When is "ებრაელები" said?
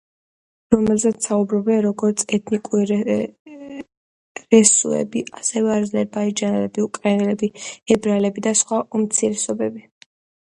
7.99-8.45